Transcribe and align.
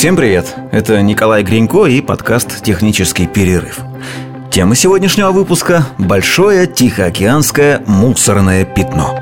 Всем 0.00 0.16
привет! 0.16 0.56
Это 0.72 1.02
Николай 1.02 1.42
Гринько 1.42 1.84
и 1.84 2.00
подкаст 2.00 2.62
«Технический 2.62 3.26
перерыв». 3.26 3.80
Тема 4.50 4.74
сегодняшнего 4.74 5.30
выпуска– 5.30 5.88
большое 5.98 6.66
тихоокеанское 6.66 7.82
мусорное 7.86 8.64
пятно. 8.64 9.20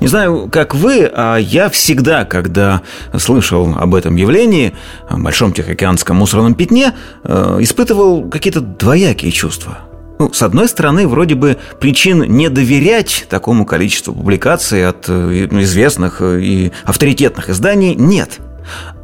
Не 0.00 0.08
знаю, 0.08 0.48
как 0.50 0.74
вы, 0.74 1.04
а 1.04 1.36
я 1.36 1.68
всегда, 1.68 2.24
когда 2.24 2.82
слышал 3.16 3.72
об 3.76 3.94
этом 3.94 4.16
явлении, 4.16 4.74
о 5.08 5.16
большом 5.16 5.52
тихоокеанском 5.52 6.16
мусорном 6.16 6.54
пятне, 6.54 6.94
э, 7.22 7.58
испытывал 7.60 8.28
какие-то 8.28 8.60
двоякие 8.60 9.30
чувства– 9.30 9.78
ну, 10.18 10.32
с 10.32 10.42
одной 10.42 10.68
стороны, 10.68 11.06
вроде 11.06 11.34
бы 11.34 11.58
причин 11.80 12.22
не 12.22 12.48
доверять 12.48 13.26
такому 13.28 13.64
количеству 13.64 14.12
публикаций 14.12 14.86
от 14.86 15.08
э, 15.08 15.48
известных 15.50 16.20
э, 16.20 16.40
и 16.40 16.72
авторитетных 16.84 17.50
изданий 17.50 17.94
нет. 17.94 18.38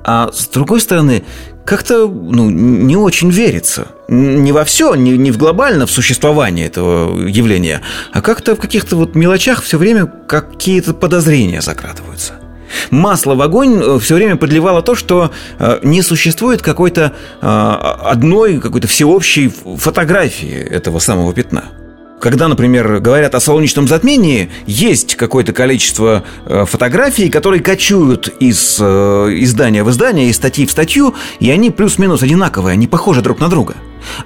А 0.05 0.31
с 0.33 0.49
другой 0.49 0.81
стороны, 0.81 1.25
как-то 1.65 2.07
ну, 2.07 2.51
не 2.51 2.97
очень 2.97 3.31
верится. 3.31 3.89
Не 4.09 4.53
во 4.53 4.65
все, 4.65 4.95
не, 4.95 5.17
не 5.17 5.31
в 5.31 5.39
глобально 5.39 5.87
в 5.87 5.91
существование 5.91 6.67
этого 6.67 7.27
явления, 7.27 7.81
а 8.13 8.21
как-то 8.21 8.55
в 8.55 8.61
каких-то 8.61 8.97
вот 8.97 9.15
мелочах 9.15 9.63
все 9.63 9.79
время 9.79 10.07
какие-то 10.07 10.93
подозрения 10.93 11.63
закрадываются. 11.63 12.35
Масло 12.91 13.35
в 13.35 13.43
огонь 13.43 13.81
э, 13.83 13.99
все 13.99 14.15
время 14.15 14.37
подливало 14.37 14.83
то, 14.83 14.95
что 14.95 15.31
э, 15.59 15.81
не 15.83 16.03
существует 16.03 16.63
какой-то 16.63 17.13
э, 17.41 17.47
одной, 17.47 18.61
какой-то 18.61 18.89
всеобщей 18.89 19.49
фотографии 19.49 20.55
этого 20.55 20.99
самого 20.99 21.33
пятна. 21.33 21.65
Когда, 22.21 22.49
например, 22.49 23.01
говорят 23.01 23.35
о 23.35 23.41
солнечном 23.41 23.87
затмении, 23.87 24.51
есть 24.67 25.15
какое-то 25.15 25.53
количество 25.53 26.25
фотографий, 26.47 27.29
которые 27.29 27.63
кочуют 27.63 28.29
из 28.41 28.81
издания 28.81 29.85
в 29.85 29.91
издание, 29.91 30.31
из 30.31 30.37
статьи 30.37 30.65
в 30.65 30.71
статью, 30.71 31.15
и 31.39 31.51
они 31.51 31.71
плюс-минус 31.71 32.23
одинаковые, 32.23 32.73
они 32.73 32.87
похожи 32.87 33.21
друг 33.21 33.41
на 33.41 33.49
друга. 33.49 33.75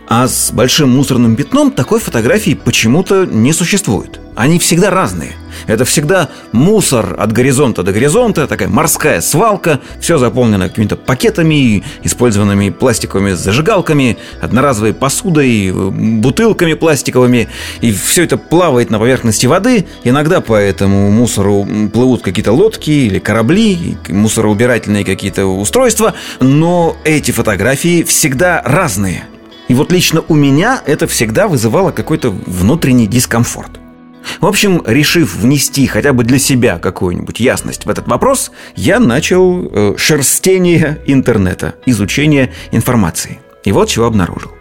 А 0.08 0.28
с 0.28 0.50
большим 0.52 0.90
мусорным 0.90 1.36
пятном 1.36 1.70
такой 1.70 2.00
фотографии 2.00 2.54
почему-то 2.54 3.26
не 3.26 3.52
существует. 3.52 4.20
Они 4.36 4.58
всегда 4.58 4.90
разные– 4.90 5.32
это 5.66 5.84
всегда 5.84 6.28
мусор 6.52 7.16
от 7.18 7.32
горизонта 7.32 7.82
до 7.82 7.92
горизонта, 7.92 8.46
такая 8.46 8.68
морская 8.68 9.20
свалка, 9.20 9.80
все 10.00 10.18
заполнено 10.18 10.68
какими-то 10.68 10.96
пакетами, 10.96 11.82
использованными 12.02 12.70
пластиковыми 12.70 13.32
зажигалками, 13.32 14.18
одноразовой 14.40 14.94
посудой, 14.94 15.72
бутылками 15.72 16.74
пластиковыми, 16.74 17.48
и 17.80 17.92
все 17.92 18.24
это 18.24 18.38
плавает 18.38 18.90
на 18.90 18.98
поверхности 18.98 19.46
воды. 19.46 19.86
Иногда 20.04 20.40
по 20.40 20.54
этому 20.54 21.10
мусору 21.10 21.66
плывут 21.92 22.22
какие-то 22.22 22.52
лодки 22.52 22.90
или 22.90 23.18
корабли, 23.18 23.96
мусороубирательные 24.08 25.04
какие-то 25.04 25.46
устройства, 25.46 26.14
но 26.40 26.96
эти 27.04 27.30
фотографии 27.30 28.02
всегда 28.02 28.62
разные. 28.64 29.24
И 29.68 29.74
вот 29.74 29.92
лично 29.92 30.24
у 30.28 30.34
меня 30.34 30.82
это 30.86 31.06
всегда 31.06 31.46
вызывало 31.46 31.92
какой-то 31.92 32.30
внутренний 32.30 33.06
дискомфорт. 33.06 33.78
В 34.40 34.46
общем, 34.46 34.82
решив 34.86 35.36
внести 35.36 35.86
хотя 35.86 36.12
бы 36.12 36.24
для 36.24 36.38
себя 36.38 36.78
какую-нибудь 36.78 37.40
ясность 37.40 37.86
в 37.86 37.90
этот 37.90 38.08
вопрос, 38.08 38.50
я 38.76 38.98
начал 38.98 39.70
э, 39.70 39.94
шерстение 39.96 41.00
интернета, 41.06 41.74
изучение 41.86 42.52
информации. 42.72 43.40
И 43.64 43.72
вот 43.72 43.88
чего 43.88 44.06
обнаружил. 44.06 44.52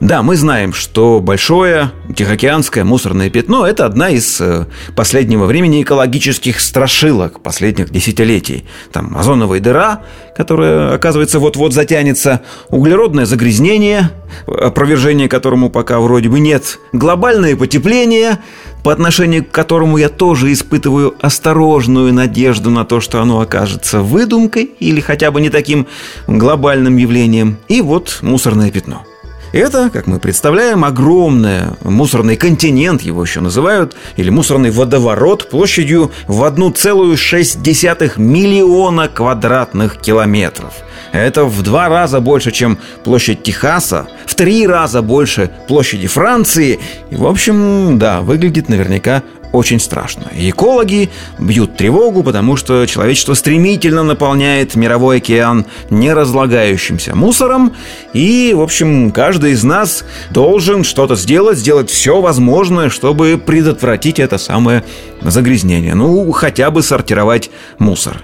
Да, 0.00 0.22
мы 0.22 0.36
знаем, 0.36 0.74
что 0.74 1.20
большое 1.20 1.90
Тихоокеанское 2.14 2.84
мусорное 2.84 3.30
пятно– 3.30 3.66
это 3.66 3.86
одна 3.86 4.10
из 4.10 4.38
э, 4.42 4.66
последнего 4.94 5.46
времени 5.46 5.82
экологических 5.82 6.60
страшилок 6.60 7.40
последних 7.40 7.88
десятилетий. 7.88 8.66
Там 8.92 9.16
озоновая 9.16 9.58
дыра, 9.58 10.02
которая, 10.36 10.92
оказывается, 10.92 11.38
вот-вот 11.38 11.72
затянется, 11.72 12.42
углеродное 12.68 13.24
загрязнение, 13.24 14.10
опровержения 14.46 15.28
которому 15.28 15.70
пока 15.70 15.98
вроде 15.98 16.28
бы 16.28 16.40
нет, 16.40 16.78
глобальное 16.92 17.56
потепление, 17.56 18.38
по 18.84 18.92
отношению 18.92 19.46
к 19.46 19.50
которому 19.50 19.96
я 19.96 20.10
тоже 20.10 20.52
испытываю 20.52 21.14
осторожную 21.22 22.12
надежду 22.12 22.68
на 22.68 22.84
то, 22.84 23.00
что 23.00 23.22
оно 23.22 23.40
окажется 23.40 24.00
выдумкой 24.00 24.64
или 24.78 25.00
хотя 25.00 25.30
бы 25.30 25.40
не 25.40 25.48
таким 25.48 25.86
глобальным 26.26 26.98
явлением, 26.98 27.56
и 27.68 27.80
вот 27.80 28.18
мусорное 28.20 28.70
пятно– 28.70 29.02
это, 29.52 29.90
как 29.90 30.06
мы 30.06 30.18
представляем, 30.18 30.84
огромный 30.84 31.62
мусорный 31.82 32.36
континент, 32.36 33.02
его 33.02 33.22
еще 33.22 33.40
называют, 33.40 33.96
или 34.16 34.30
мусорный 34.30 34.70
водоворот 34.70 35.50
площадью 35.50 36.10
в 36.26 36.42
1,6 36.42 38.20
миллиона 38.20 39.08
квадратных 39.08 39.98
километров. 39.98 40.74
Это 41.12 41.44
в 41.44 41.62
два 41.62 41.88
раза 41.88 42.20
больше, 42.20 42.50
чем 42.50 42.78
площадь 43.04 43.42
Техаса, 43.42 44.06
в 44.26 44.34
три 44.34 44.66
раза 44.66 45.02
больше 45.02 45.50
площади 45.66 46.06
Франции. 46.08 46.78
И, 47.10 47.16
в 47.16 47.26
общем, 47.26 47.98
да, 47.98 48.20
выглядит 48.20 48.68
наверняка 48.68 49.22
очень 49.52 49.80
страшно. 49.80 50.30
Экологи 50.34 51.10
бьют 51.38 51.76
тревогу, 51.76 52.22
потому 52.22 52.56
что 52.56 52.86
человечество 52.86 53.34
стремительно 53.34 54.02
наполняет 54.02 54.74
мировой 54.74 55.18
океан 55.18 55.66
неразлагающимся 55.90 57.14
мусором. 57.14 57.74
И, 58.12 58.52
в 58.54 58.60
общем, 58.60 59.10
каждый 59.10 59.52
из 59.52 59.64
нас 59.64 60.04
должен 60.30 60.84
что-то 60.84 61.16
сделать, 61.16 61.58
сделать 61.58 61.90
все 61.90 62.20
возможное, 62.20 62.88
чтобы 62.88 63.40
предотвратить 63.44 64.18
это 64.18 64.38
самое 64.38 64.84
загрязнение. 65.22 65.94
Ну, 65.94 66.30
хотя 66.32 66.70
бы 66.70 66.82
сортировать 66.82 67.50
мусор. 67.78 68.22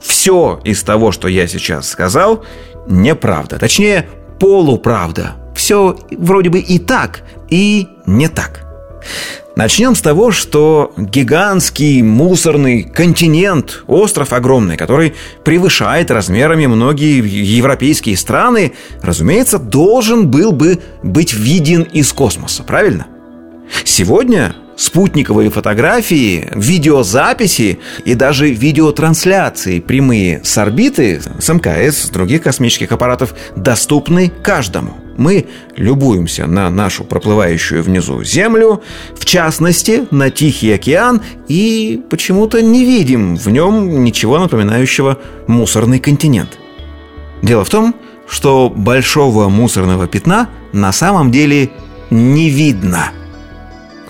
Все 0.00 0.60
из 0.64 0.82
того, 0.82 1.12
что 1.12 1.28
я 1.28 1.46
сейчас 1.46 1.88
сказал, 1.88 2.44
неправда. 2.86 3.58
Точнее, 3.58 4.08
полуправда. 4.38 5.32
Все 5.54 5.96
вроде 6.10 6.50
бы 6.50 6.58
и 6.58 6.78
так, 6.78 7.22
и 7.48 7.88
не 8.06 8.28
так. 8.28 8.63
Начнем 9.56 9.94
с 9.94 10.00
того, 10.00 10.32
что 10.32 10.92
гигантский 10.96 12.02
мусорный 12.02 12.82
континент, 12.82 13.84
остров 13.86 14.32
огромный, 14.32 14.76
который 14.76 15.14
превышает 15.44 16.10
размерами 16.10 16.66
многие 16.66 17.22
европейские 17.24 18.16
страны, 18.16 18.72
разумеется, 19.00 19.58
должен 19.58 20.28
был 20.28 20.50
бы 20.50 20.80
быть 21.04 21.34
виден 21.34 21.82
из 21.82 22.12
космоса, 22.12 22.64
правильно? 22.64 23.06
Сегодня 23.84 24.56
спутниковые 24.76 25.50
фотографии, 25.50 26.48
видеозаписи 26.54 27.78
и 28.04 28.14
даже 28.14 28.50
видеотрансляции 28.50 29.78
прямые 29.78 30.40
с 30.42 30.58
орбиты, 30.58 31.22
с 31.38 31.48
МКС, 31.48 32.06
с 32.06 32.08
других 32.10 32.42
космических 32.42 32.90
аппаратов 32.90 33.34
доступны 33.54 34.32
каждому. 34.42 35.03
Мы 35.16 35.46
любуемся 35.76 36.46
на 36.46 36.70
нашу 36.70 37.04
проплывающую 37.04 37.82
внизу 37.82 38.22
Землю, 38.24 38.82
в 39.16 39.24
частности, 39.24 40.06
на 40.10 40.30
Тихий 40.30 40.72
океан, 40.72 41.22
и 41.48 42.02
почему-то 42.10 42.62
не 42.62 42.84
видим 42.84 43.36
в 43.36 43.48
нем 43.48 44.04
ничего 44.04 44.38
напоминающего 44.38 45.18
мусорный 45.46 45.98
континент. 45.98 46.58
Дело 47.42 47.64
в 47.64 47.70
том, 47.70 47.94
что 48.26 48.70
большого 48.70 49.48
мусорного 49.48 50.06
пятна 50.06 50.48
на 50.72 50.92
самом 50.92 51.30
деле 51.30 51.70
не 52.10 52.48
видно– 52.48 53.10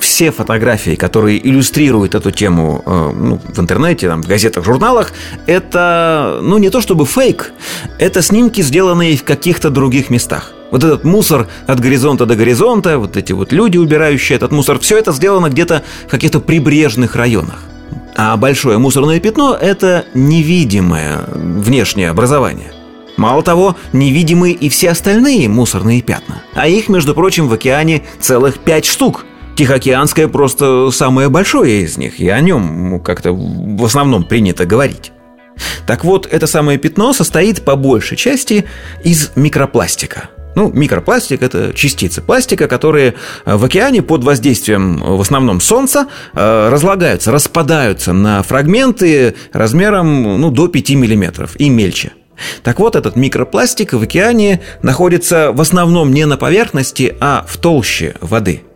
все 0.04 0.30
фотографии, 0.30 0.94
которые 0.94 1.44
иллюстрируют 1.48 2.14
эту 2.14 2.30
тему 2.30 2.82
э, 2.84 3.12
ну, 3.16 3.40
в 3.52 3.58
интернете, 3.58 4.08
там, 4.08 4.22
в 4.22 4.28
газетах, 4.28 4.64
журналах, 4.64 5.12
это, 5.46 6.40
ну, 6.42 6.58
не 6.58 6.70
то 6.70 6.80
чтобы 6.82 7.06
фейк, 7.06 7.52
это 7.98 8.20
снимки, 8.20 8.60
сделанные 8.60 9.16
в 9.16 9.24
каких-то 9.24 9.70
других 9.70 10.10
местах. 10.10 10.52
Вот 10.74 10.82
этот 10.82 11.04
мусор 11.04 11.46
от 11.68 11.78
горизонта 11.78 12.26
до 12.26 12.34
горизонта, 12.34 12.98
вот 12.98 13.16
эти 13.16 13.32
вот 13.32 13.52
люди, 13.52 13.78
убирающие 13.78 14.34
этот 14.34 14.50
мусор, 14.50 14.80
все 14.80 14.98
это 14.98 15.12
сделано 15.12 15.48
где-то 15.48 15.84
в 16.08 16.10
каких-то 16.10 16.40
прибрежных 16.40 17.14
районах. 17.14 17.62
А 18.16 18.36
большое 18.36 18.78
мусорное 18.78 19.20
пятно– 19.20 19.56
это 19.60 20.04
невидимое 20.14 21.20
внешнее 21.32 22.10
образование. 22.10 22.72
Мало 23.16 23.44
того, 23.44 23.76
невидимы 23.92 24.50
и 24.50 24.68
все 24.68 24.90
остальные 24.90 25.48
мусорные 25.48 26.02
пятна. 26.02 26.42
А 26.54 26.66
их, 26.66 26.88
между 26.88 27.14
прочим, 27.14 27.46
в 27.46 27.52
океане 27.52 28.02
целых 28.18 28.58
пять 28.58 28.84
штук– 28.84 29.26
Тихоокеанское 29.56 30.26
просто 30.26 30.90
самое 30.90 31.28
большое 31.28 31.82
из 31.82 31.96
них, 31.96 32.18
и 32.18 32.28
о 32.28 32.40
нем 32.40 32.98
как-то 32.98 33.32
в 33.32 33.84
основном 33.84 34.24
принято 34.24 34.66
говорить. 34.66 35.12
Так 35.86 36.04
вот, 36.04 36.26
это 36.28 36.48
самое 36.48 36.76
пятно 36.78 37.12
состоит 37.12 37.64
по 37.64 37.76
большей 37.76 38.16
части 38.16 38.64
из 39.04 39.30
микропластика. 39.36 40.30
Ну, 40.54 40.70
микропластик– 40.72 41.42
это 41.42 41.72
частицы 41.74 42.22
пластика, 42.22 42.68
которые 42.68 43.14
в 43.44 43.64
океане 43.64 44.02
под 44.02 44.24
воздействием 44.24 44.98
в 44.98 45.20
основном 45.20 45.60
солнца 45.60 46.06
э, 46.32 46.68
разлагаются, 46.70 47.32
распадаются 47.32 48.12
на 48.12 48.42
фрагменты 48.42 49.34
размером 49.52 50.40
ну, 50.40 50.50
до 50.50 50.68
5 50.68 50.90
мм 50.90 51.48
и 51.56 51.68
мельче. 51.68 52.12
Так 52.62 52.80
вот, 52.80 52.96
этот 52.96 53.16
микропластик 53.16 53.92
в 53.92 54.02
океане 54.02 54.60
находится 54.82 55.52
в 55.52 55.60
основном 55.60 56.12
не 56.12 56.26
на 56.26 56.36
поверхности, 56.36 57.16
а 57.20 57.44
в 57.48 57.56
толще 57.58 58.14
воды– 58.20 58.62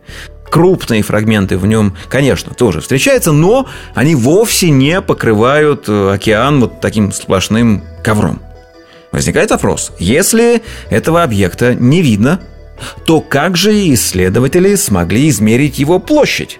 крупные 0.49 1.03
фрагменты 1.03 1.57
в 1.57 1.65
нем, 1.65 1.95
конечно, 2.09 2.53
тоже 2.53 2.81
встречаются, 2.81 3.31
но 3.31 3.67
они 3.93 4.15
вовсе 4.15 4.69
не 4.69 5.01
покрывают 5.01 5.85
э, 5.87 6.11
океан 6.13 6.59
вот 6.59 6.81
таким 6.81 7.11
сплошным 7.11 7.83
ковром. 8.03 8.41
Возникает 9.11 9.51
вопрос, 9.51 9.91
если 9.99 10.61
этого 10.89 11.23
объекта 11.23 11.73
не 11.73 12.01
видно, 12.01 12.39
то 13.05 13.21
как 13.21 13.57
же 13.57 13.71
исследователи 13.93 14.75
смогли 14.75 15.29
измерить 15.29 15.79
его 15.79 15.99
площадь? 15.99 16.59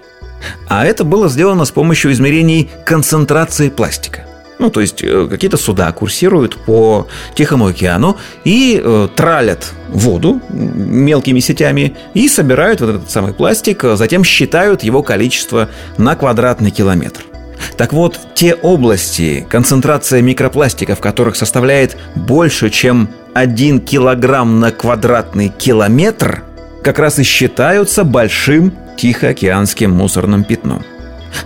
А 0.68 0.86
это 0.86 1.04
было 1.04 1.30
сделано 1.30 1.66
с 1.66 1.72
помощью 1.72 2.12
измерений 2.12 2.70
концентрации 2.86 3.70
пластика. 3.70 4.26
Ну, 4.58 4.70
то 4.70 4.82
есть 4.82 5.02
э, 5.02 5.28
какие-то 5.30 5.56
суда 5.56 5.90
курсируют 5.94 6.58
по 6.58 7.08
Тихому 7.34 7.68
океану 7.68 8.18
и 8.44 8.82
э, 8.84 9.08
тралят 9.16 9.72
воду 9.88 10.42
мелкими 10.50 11.40
сетями 11.40 11.96
и 12.14 12.28
собирают 12.28 12.82
вот 12.82 12.90
этот 12.90 13.10
самый 13.10 13.34
пластик, 13.34 13.86
а 13.86 13.96
затем 13.96 14.26
считают 14.26 14.84
его 14.84 15.02
количество 15.02 15.70
на 15.98 16.16
квадратный 16.18 16.72
километр. 16.72 17.29
Так 17.80 17.94
вот, 17.94 18.20
те 18.36 18.56
области, 18.56 19.48
концентрация 19.50 20.22
микропластика 20.22 20.96
в 20.96 21.00
которых 21.00 21.38
составляет 21.38 21.96
больше, 22.14 22.70
чем 22.70 23.08
1 23.36 23.80
килограмм 23.80 24.60
на 24.60 24.74
квадратный 24.74 25.48
километр, 25.48 26.44
как 26.84 27.00
раз 27.00 27.20
и 27.20 27.24
считаются 27.24 28.04
большим 28.04 28.74
Тихоокеанским 28.98 29.92
мусорным 29.92 30.44
пятном. 30.44 30.84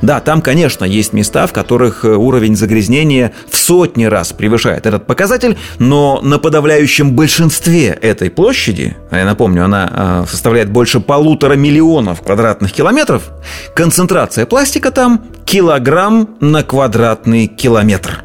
Да, 0.01 0.19
там, 0.19 0.41
конечно, 0.41 0.85
есть 0.85 1.13
места, 1.13 1.47
в 1.47 1.53
которых 1.53 2.05
э, 2.05 2.09
уровень 2.09 2.55
загрязнения 2.55 3.33
в 3.49 3.57
сотни 3.57 4.05
раз 4.05 4.33
превышает 4.33 4.85
этот 4.85 5.07
показатель, 5.07 5.57
но 5.79 6.19
на 6.21 6.39
подавляющем 6.39 7.13
большинстве 7.13 7.87
этой 7.87 8.29
площади, 8.29 8.95
а 9.11 9.17
я 9.17 9.25
напомню, 9.25 9.65
она 9.65 10.23
э, 10.25 10.29
составляет 10.29 10.69
больше 10.69 10.99
полутора 10.99 11.53
миллионов 11.53 12.21
квадратных 12.21 12.71
километров, 12.71 13.31
концентрация 13.75 14.45
пластика 14.45 14.91
там 14.91 15.25
килограмм 15.45 16.29
на 16.39 16.63
квадратный 16.63 17.47
километр. 17.47 18.23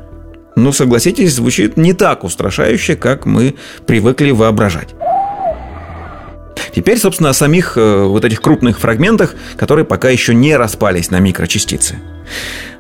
Ну, 0.56 0.72
согласитесь, 0.72 1.34
звучит 1.34 1.76
не 1.76 1.92
так 1.92 2.24
устрашающе, 2.24 2.96
как 2.96 3.26
мы 3.26 3.54
привыкли 3.86 4.32
воображать. 4.32 4.97
Теперь, 6.78 6.96
собственно, 6.96 7.30
о 7.30 7.34
самих 7.34 7.76
э, 7.76 8.04
вот 8.04 8.24
этих 8.24 8.40
крупных 8.40 8.78
фрагментах, 8.78 9.34
которые 9.56 9.84
пока 9.84 10.10
еще 10.10 10.32
не 10.32 10.56
распались 10.56 11.10
на 11.10 11.18
микрочастицы. 11.18 11.98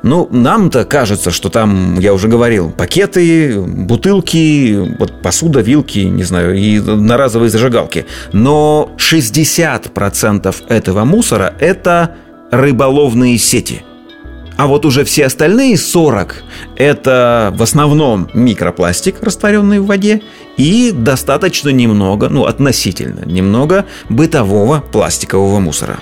Ну, 0.04 0.28
нам-то 0.30 0.84
кажется, 0.84 1.32
что 1.32 1.48
там, 1.48 1.98
я 1.98 2.14
уже 2.14 2.28
говорил, 2.28 2.70
пакеты, 2.70 3.60
бутылки, 3.60 4.94
вот 5.00 5.20
посуда, 5.20 5.62
вилки, 5.62 5.98
не 5.98 6.22
знаю, 6.22 6.56
и 6.56 6.78
одноразовые 6.78 7.50
зажигалки. 7.50 8.06
Но 8.32 8.92
60% 8.98 10.54
этого 10.68 11.04
мусора– 11.04 11.54
это 11.58 12.14
рыболовные 12.52 13.36
сети– 13.36 13.82
а 14.58 14.66
вот 14.66 14.84
уже 14.84 15.04
все 15.04 15.26
остальные 15.26 15.78
40– 15.78 16.42
это 16.76 17.54
в 17.56 17.62
основном 17.62 18.28
микропластик, 18.34 19.22
растворенный 19.22 19.78
в 19.78 19.86
воде, 19.86 20.20
и 20.56 20.90
достаточно 20.92 21.68
немного, 21.68 22.28
ну, 22.28 22.44
относительно 22.44 23.24
немного 23.24 23.86
бытового 24.08 24.80
пластикового 24.80 25.60
мусора. 25.60 26.00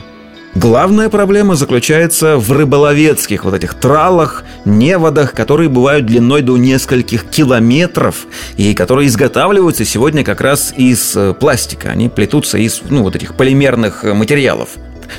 Главная 0.54 1.10
проблема 1.10 1.54
заключается 1.54 2.38
в 2.38 2.50
рыболовецких 2.50 3.44
вот 3.44 3.52
этих 3.52 3.74
тралах, 3.74 4.42
неводах, 4.64 5.34
которые 5.34 5.68
бывают 5.68 6.06
длиной 6.06 6.40
до 6.40 6.56
нескольких 6.56 7.24
километров 7.24 8.26
и 8.56 8.72
которые 8.72 9.08
изготавливаются 9.08 9.84
сегодня 9.84 10.24
как 10.24 10.40
раз 10.40 10.72
из 10.74 11.14
э, 11.14 11.34
пластика. 11.34 11.90
Они 11.90 12.08
плетутся 12.08 12.56
из 12.56 12.80
ну, 12.88 13.02
вот 13.02 13.16
этих 13.16 13.36
полимерных 13.36 14.02
э, 14.06 14.14
материалов. 14.14 14.70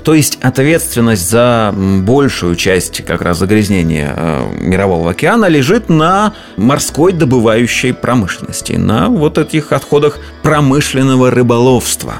То 0.03 0.13
есть 0.13 0.37
ответственность 0.41 1.29
за 1.29 1.73
большую 1.75 2.55
часть 2.55 3.03
как 3.05 3.21
раз 3.21 3.39
загрязнения 3.39 4.13
э, 4.15 4.47
мирового 4.59 5.11
океана 5.11 5.45
лежит 5.45 5.89
на 5.89 6.33
морской 6.55 7.13
добывающей 7.13 7.93
промышленности, 7.93 8.73
на 8.73 9.09
вот 9.09 9.37
этих 9.37 9.71
отходах 9.71 10.17
промышленного 10.43 11.31
рыболовства. 11.31 12.15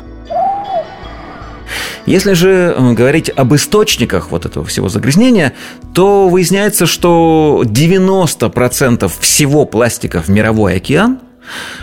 Если 2.06 2.34
же 2.34 2.74
э, 2.76 2.94
говорить 2.94 3.30
об 3.30 3.54
источниках 3.54 4.32
вот 4.32 4.46
этого 4.46 4.66
всего 4.66 4.88
загрязнения, 4.88 5.54
то 5.94 6.30
выясняется, 6.30 6.86
что 6.86 7.64
90% 7.66 9.12
всего 9.20 9.66
пластика 9.66 10.22
в 10.22 10.30
мировой 10.30 10.78
океан 10.78 11.20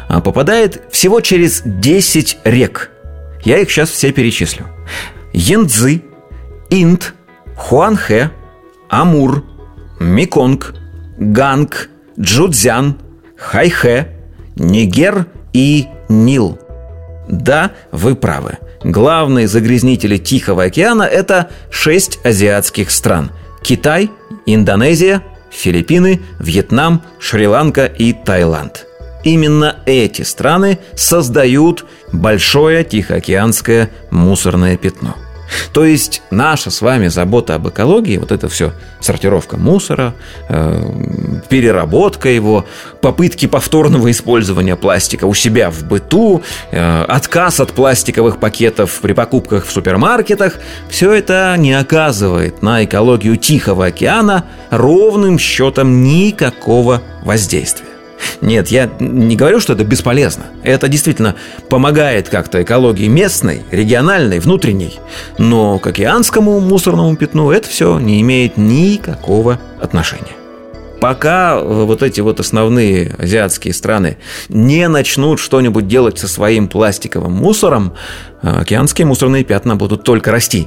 э, 0.09 0.21
попадает 0.21 0.83
всего 0.91 1.21
через 1.21 1.63
10 1.65 2.39
рек. 2.45 2.91
Я 3.45 3.59
их 3.59 3.71
сейчас 3.71 3.91
все 3.91 4.13
перечислю. 4.13 4.67
Янцзы, 5.35 6.03
Инд, 6.71 7.13
Хуанхэ, 7.57 8.31
Амур, 8.89 9.45
Меконг, 9.99 10.75
Ганг, 11.19 11.91
Джудзян, 12.19 12.99
Хайхэ, 13.37 14.09
Нигер 14.55 15.27
и 15.53 15.89
Нил. 16.09 16.59
Да, 17.29 17.73
вы 17.91 18.15
правы. 18.15 18.59
Главные 18.85 19.49
загрязнители 19.49 20.19
Тихого 20.19 20.65
океана– 20.65 21.03
это 21.03 21.51
шесть 21.71 22.21
азиатских 22.25 22.91
стран– 22.91 23.33
Китай, 23.63 24.11
Индонезия, 24.47 25.23
Филиппины, 25.51 26.21
Вьетнам, 26.39 27.03
Шри-Ланка 27.19 27.87
и 27.87 28.13
Таиланд. 28.13 28.87
Именно 29.25 29.77
эти 29.87 30.23
страны 30.23 30.79
создают 30.95 31.87
большое 32.13 32.85
Тихоокеанское 32.85 33.91
мусорное 34.11 34.77
пятно– 34.77 35.17
то 35.73 35.85
есть 35.85 36.23
наша 36.31 36.71
с 36.71 36.81
вами 36.81 37.09
забота 37.09 37.55
об 37.55 37.69
экологии, 37.69 38.19
вот 38.19 38.33
это 38.33 38.49
все 38.49 38.73
сортировка 39.01 39.56
мусора, 39.56 40.15
э, 40.49 40.83
переработка 41.49 42.29
его, 42.29 42.65
попытки 43.01 43.47
повторного 43.47 44.11
использования 44.11 44.77
пластика 44.77 45.27
у 45.27 45.35
себя 45.35 45.71
в 45.71 45.85
быту, 45.85 46.43
э, 46.71 47.03
отказ 47.05 47.61
от 47.61 47.73
пластиковых 47.73 48.39
пакетов 48.39 48.99
при 49.01 49.12
покупках 49.12 49.67
в 49.67 49.73
супермаркетах, 49.73 50.55
все 50.89 51.12
это 51.12 51.55
не 51.59 51.73
оказывает 51.73 52.62
на 52.62 52.85
экологию 52.85 53.37
Тихого 53.37 53.87
океана 53.87 54.45
ровным 54.71 55.39
счетом 55.39 56.03
никакого 56.03 57.03
воздействия. 57.23 57.94
Нет, 58.41 58.69
я 58.69 58.91
не 59.00 59.37
говорю, 59.37 59.61
что 59.61 59.73
это 59.73 59.85
бесполезно. 59.85 60.44
Это 60.62 60.88
действительно 60.88 61.35
помогает 61.69 62.29
как-то 62.29 62.62
экологии 62.62 63.09
местной, 63.09 63.62
региональной, 63.71 64.38
внутренней. 64.38 64.99
Но 65.38 65.79
к 65.79 65.87
океанскому 65.87 66.61
мусорному 66.61 67.17
пятну 67.17 67.50
это 67.50 67.69
все 67.69 67.99
не 67.99 68.21
имеет 68.21 68.56
никакого 68.56 69.61
отношения 69.81 70.35
пока 71.05 71.58
э, 71.58 71.63
вот 71.63 72.03
эти 72.03 72.22
вот 72.22 72.41
основные 72.41 73.15
азиатские 73.19 73.75
страны 73.75 74.17
не 74.49 74.89
начнут 74.89 75.39
что-нибудь 75.39 75.87
делать 75.87 76.19
со 76.19 76.27
своим 76.27 76.67
пластиковым 76.67 77.32
мусором, 77.32 77.93
э, 78.41 78.49
океанские 78.49 79.06
мусорные 79.06 79.44
пятна 79.44 79.77
будут 79.77 80.03
только 80.03 80.32
расти. 80.32 80.67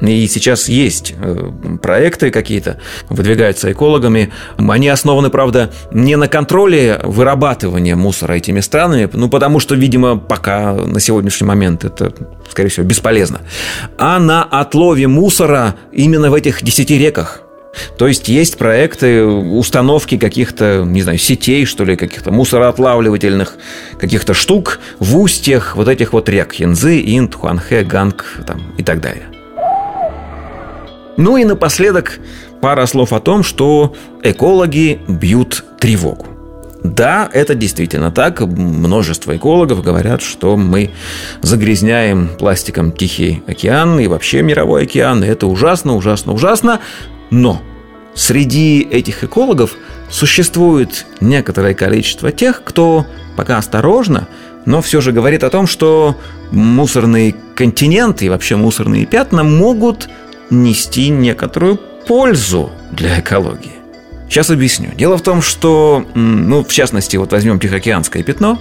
И 0.00 0.26
сейчас 0.26 0.68
есть 0.68 1.14
э, 1.18 1.50
проекты 1.82 2.30
какие-то, 2.30 2.78
выдвигаются 3.08 3.72
экологами. 3.72 4.30
Они 4.58 4.88
основаны, 4.88 5.30
правда, 5.30 5.70
не 5.90 6.16
на 6.16 6.28
контроле 6.28 7.00
вырабатывания 7.02 7.96
мусора 7.96 8.34
этими 8.34 8.60
странами, 8.60 9.08
ну, 9.12 9.28
потому 9.28 9.58
что, 9.58 9.74
видимо, 9.74 10.16
пока 10.16 10.72
на 10.72 11.00
сегодняшний 11.00 11.46
момент 11.46 11.84
это, 11.84 12.12
скорее 12.50 12.68
всего, 12.68 12.86
бесполезно, 12.86 13.40
а 13.98 14.18
на 14.18 14.44
отлове 14.44 15.08
мусора 15.08 15.76
именно 15.92 16.30
в 16.30 16.34
этих 16.34 16.62
десяти 16.62 16.98
реках. 16.98 17.42
То 17.98 18.06
есть 18.06 18.28
есть 18.28 18.56
проекты 18.56 19.22
установки 19.24 20.16
каких-то, 20.16 20.84
не 20.86 21.02
знаю, 21.02 21.18
сетей, 21.18 21.66
что 21.66 21.84
ли, 21.84 21.96
каких-то 21.96 22.30
мусороотлавливательных 22.30 23.56
каких-то 23.98 24.34
штук 24.34 24.80
в 24.98 25.18
устьях 25.18 25.76
вот 25.76 25.88
этих 25.88 26.12
вот 26.12 26.28
рек 26.28 26.54
Янзы, 26.54 27.00
Инд, 27.00 27.34
Хуанхэ, 27.34 27.84
Ганг 27.84 28.24
там, 28.46 28.74
и 28.78 28.82
так 28.82 29.00
далее. 29.00 29.26
Ну 31.16 31.36
и 31.36 31.44
напоследок 31.44 32.18
пара 32.60 32.86
слов 32.86 33.12
о 33.12 33.20
том, 33.20 33.42
что 33.42 33.94
экологи 34.22 35.00
бьют 35.08 35.64
тревогу. 35.80 36.26
Да, 36.82 37.28
это 37.32 37.54
действительно 37.54 38.10
так. 38.10 38.40
Множество 38.40 39.36
экологов 39.36 39.82
говорят, 39.82 40.22
что 40.22 40.56
мы 40.56 40.90
загрязняем 41.42 42.30
пластиком 42.38 42.92
Тихий 42.92 43.42
океан 43.46 43.98
и 43.98 44.06
вообще 44.06 44.42
мировой 44.42 44.84
океан. 44.84 45.24
Это 45.24 45.46
ужасно, 45.46 45.96
ужасно, 45.96 46.32
ужасно. 46.32 46.80
Но 47.30 47.60
среди 48.14 48.86
этих 48.88 49.24
экологов 49.24 49.74
существует 50.10 51.06
некоторое 51.20 51.74
количество 51.74 52.30
тех, 52.30 52.62
кто 52.62 53.04
пока 53.36 53.58
осторожно, 53.58 54.28
но 54.64 54.80
все 54.80 55.00
же 55.00 55.12
говорит 55.12 55.44
о 55.44 55.50
том, 55.50 55.66
что 55.66 56.16
мусорный 56.50 57.34
континент 57.54 58.22
и 58.22 58.28
вообще 58.28 58.56
мусорные 58.56 59.06
пятна 59.06 59.42
могут 59.42 60.08
нести 60.50 61.08
некоторую 61.08 61.78
пользу 62.06 62.70
для 62.92 63.20
экологии. 63.20 63.72
Сейчас 64.28 64.50
объясню. 64.50 64.90
Дело 64.96 65.16
в 65.16 65.22
том, 65.22 65.40
что, 65.40 66.04
ну, 66.14 66.64
в 66.64 66.72
частности, 66.72 67.16
вот 67.16 67.30
возьмем 67.30 67.60
Тихоокеанское 67.60 68.24
пятно. 68.24 68.58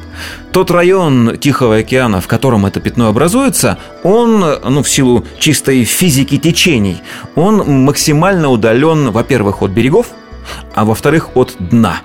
Тот 0.51 0.70
район 0.70 1.38
Тихого 1.39 1.77
океана, 1.77 2.22
в 2.22 2.27
котором 2.27 2.68
это 2.68 2.80
пятно 2.80 3.08
образуется, 3.08 3.80
он, 4.04 4.39
ну, 4.63 4.84
в 4.84 4.89
силу 4.89 5.25
чистой 5.39 5.84
физики 5.84 6.38
течений, 6.38 7.01
он 7.36 7.84
максимально 7.84 8.50
удален, 8.50 9.10
во-первых, 9.10 9.63
от 9.63 9.72
берегов, 9.72 10.08
а 10.75 10.86
во-вторых, 10.86 11.36
от 11.36 11.56
дна. 11.60 11.98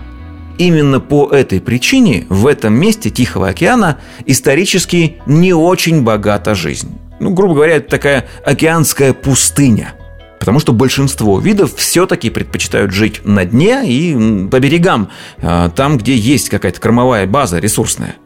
Именно 0.57 1.01
по 1.01 1.29
этой 1.31 1.61
причине 1.61 2.27
в 2.29 2.47
этом 2.47 2.75
месте 2.75 3.11
Тихого 3.11 3.49
океана 3.49 3.99
исторически 4.25 5.19
не 5.27 5.53
очень 5.53 6.03
богата 6.03 6.55
жизнь. 6.55 6.99
Ну, 7.21 7.31
грубо 7.31 7.55
говоря, 7.55 7.77
это 7.77 7.89
такая 7.89 8.27
океанская 8.45 9.13
пустыня– 9.13 9.95
Потому 10.41 10.59
что 10.59 10.73
большинство 10.73 11.39
видов 11.39 11.75
все-таки 11.77 12.31
предпочитают 12.31 12.93
жить 12.93 13.21
на 13.25 13.45
дне 13.45 13.83
и 13.85 14.49
по 14.49 14.59
берегам, 14.59 15.11
а, 15.43 15.69
там, 15.69 15.99
где 15.99 16.17
есть 16.17 16.49
какая-то 16.49 16.81
кормовая 16.81 17.27
база 17.27 17.59
ресурсная. 17.59 18.17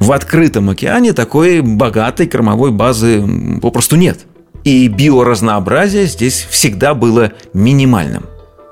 В 0.00 0.10
открытом 0.12 0.70
океане 0.70 1.12
такой 1.12 1.60
богатой 1.60 2.26
кормовой 2.26 2.72
базы 2.72 3.22
попросту 3.60 3.96
нет. 3.96 4.20
И 4.64 4.88
биоразнообразие 4.88 6.06
здесь 6.06 6.46
всегда 6.48 6.94
было 6.94 7.32
минимальным. 7.52 8.24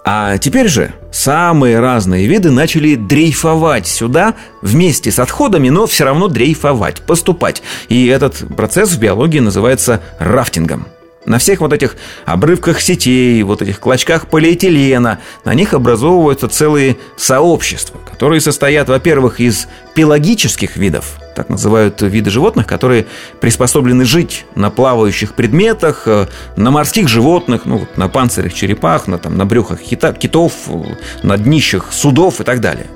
А 0.09 0.39
теперь 0.39 0.69
же 0.69 0.93
самые 1.11 1.81
разные 1.81 2.29
виды 2.29 2.53
начали 2.53 2.95
дрейфовать 2.95 3.89
сюда 3.89 4.37
вместе 4.63 5.11
с 5.11 5.19
отходами, 5.19 5.69
но 5.69 5.89
все 5.89 6.05
равно 6.05 6.29
дрейфовать, 6.29 7.03
поступать. 7.03 7.61
И 7.89 8.07
этот 8.07 8.45
процесс 8.57 8.91
в 8.93 9.01
биологии 9.01 9.41
называется 9.41 10.01
рафтингом– 10.21 10.87
на 11.27 11.39
всех 11.39 11.61
вот 11.61 11.73
этих 11.73 11.97
обрывках 12.25 12.81
сетей, 12.81 13.43
вот 13.43 13.61
этих 13.61 13.81
клочках 13.81 14.29
полиэтилена, 14.29 15.19
на 15.45 15.55
них 15.55 15.75
образовываются 15.75 16.49
целые 16.49 16.97
сообщества, 17.17 18.01
которые 18.17 18.41
состоят, 18.41 18.89
во-первых, 18.89 19.41
из 19.41 19.69
пелагических 19.95 20.79
видов, 20.79 21.19
так 21.35 21.51
называют 21.51 22.01
виды 22.01 22.31
животных, 22.31 22.67
которые 22.67 23.05
приспособлены 23.43 24.07
жить 24.07 24.47
на 24.55 24.71
плавающих 24.71 25.35
предметах, 25.35 26.05
э, 26.07 26.27
на 26.57 26.71
морских 26.71 27.09
животных, 27.09 27.67
ну, 27.67 27.87
на 27.97 28.09
панцирях 28.09 28.55
черепах, 28.55 29.07
на, 29.07 29.19
там, 29.19 29.37
на 29.37 29.45
брюхах 29.45 29.83
китов, 29.83 30.55
э, 30.69 30.83
на 31.25 31.37
днищах 31.37 31.93
судов 31.93 32.41
и 32.41 32.45
так 32.45 32.63
далее. 32.63 32.87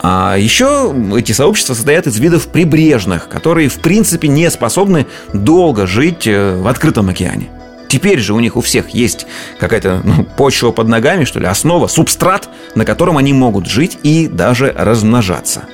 А 0.00 0.36
еще 0.38 0.94
эти 1.16 1.32
сообщества 1.32 1.74
состоят 1.74 2.06
из 2.06 2.16
видов 2.20 2.46
прибрежных, 2.46 3.28
которые 3.28 3.68
в 3.68 3.80
принципе 3.80 4.28
не 4.28 4.48
способны 4.52 5.06
долго 5.32 5.88
жить 5.88 6.28
э, 6.28 6.56
в 6.60 6.68
открытом 6.68 7.08
океане. 7.08 7.48
Теперь 7.94 8.18
же 8.18 8.34
у 8.34 8.40
них 8.40 8.56
у 8.56 8.60
всех 8.60 8.90
есть 8.90 9.24
какая-то 9.60 10.00
ну, 10.02 10.24
почва 10.24 10.72
под 10.72 10.88
ногами, 10.88 11.22
что 11.22 11.38
ли, 11.38 11.46
основа, 11.46 11.86
субстрат, 11.86 12.48
на 12.74 12.84
котором 12.84 13.18
они 13.18 13.32
могут 13.32 13.68
жить 13.68 13.98
и 14.02 14.26
даже 14.26 14.74
размножаться. 14.76 15.66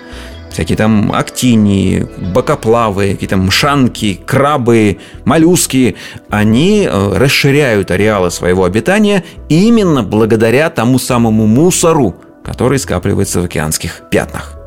Всякие 0.53 0.77
там 0.77 1.13
актинии, 1.13 2.07
бокоплавы, 2.35 3.13
какие-то 3.13 3.39
мшанки, 3.39 4.21
крабы, 4.27 4.99
моллюски, 5.25 5.97
они 6.29 6.87
э, 6.87 7.13
расширяют 7.17 7.91
ареалы 7.91 8.31
своего 8.31 8.65
обитания 8.65 9.25
именно 9.49 10.03
благодаря 10.03 10.69
тому 10.69 10.99
самому 10.99 11.47
мусору, 11.47 12.17
который 12.45 12.79
скапливается 12.79 13.41
в 13.41 13.47
океанских 13.47 14.03
пятнах. 14.11 14.60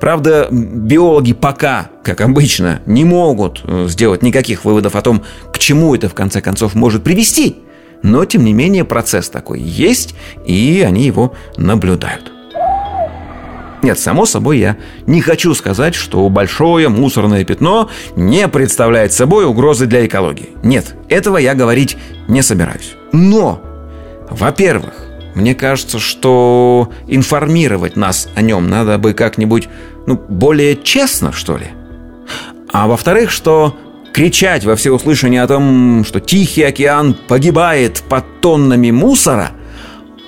Правда, 0.00 0.48
биологи 0.50 1.32
пока, 1.32 1.90
как 2.02 2.20
обычно, 2.20 2.80
не 2.86 3.04
могут 3.04 3.62
э, 3.64 3.86
сделать 3.88 4.22
никаких 4.22 4.64
выводов 4.64 4.96
о 4.96 5.02
том, 5.02 5.22
к 5.52 5.58
чему 5.58 5.94
это 5.94 6.08
в 6.08 6.14
конце 6.14 6.40
концов 6.40 6.74
может 6.74 7.02
привести. 7.02 7.58
Но, 8.02 8.24
тем 8.24 8.44
не 8.44 8.52
менее, 8.52 8.84
процесс 8.84 9.30
такой 9.30 9.60
есть, 9.60 10.14
и 10.44 10.84
они 10.86 11.04
его 11.04 11.34
наблюдают. 11.56 12.34
Нет, 13.84 13.98
само 13.98 14.24
собой, 14.24 14.58
я 14.58 14.78
не 15.06 15.20
хочу 15.20 15.54
сказать, 15.54 15.94
что 15.94 16.26
большое 16.30 16.88
мусорное 16.88 17.44
пятно 17.44 17.90
не 18.16 18.48
представляет 18.48 19.12
собой 19.12 19.44
угрозы 19.44 19.84
для 19.84 20.06
экологии. 20.06 20.50
Нет, 20.62 20.96
этого 21.10 21.36
я 21.36 21.54
говорить 21.54 21.98
не 22.26 22.40
собираюсь. 22.40 22.94
Но, 23.12 23.60
во-первых, 24.30 24.94
мне 25.34 25.54
кажется, 25.54 25.98
что 25.98 26.90
информировать 27.08 27.96
нас 27.96 28.28
о 28.34 28.42
нем 28.42 28.68
надо 28.68 28.98
бы 28.98 29.12
как-нибудь 29.14 29.68
ну, 30.06 30.20
более 30.28 30.76
честно, 30.76 31.32
что 31.32 31.56
ли. 31.56 31.66
А 32.72 32.86
во-вторых, 32.86 33.30
что 33.30 33.76
кричать 34.12 34.64
во 34.64 34.76
всеуслышание 34.76 35.42
о 35.42 35.48
том, 35.48 36.04
что 36.04 36.20
Тихий 36.20 36.62
океан 36.62 37.14
погибает 37.14 38.02
под 38.08 38.40
тоннами 38.40 38.90
мусора, 38.90 39.50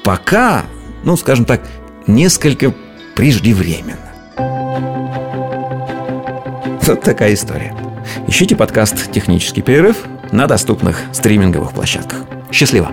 пока, 0.05 0.65
ну, 1.05 1.17
скажем 1.17 1.45
так, 1.45 1.63
несколько 2.07 2.75
преждевременно. 3.15 3.99
Вот 6.83 7.01
такая 7.03 7.35
история. 7.35 7.75
Ищите 8.29 8.55
подкаст 8.55 9.11
«Технический 9.13 9.63
перерыв» 9.63 9.97
на 10.31 10.47
доступных 10.47 11.01
стриминговых 11.13 11.73
площадках. 11.73 12.19
Счастливо! 12.53 12.91